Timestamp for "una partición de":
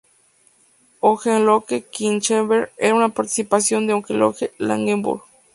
2.95-3.93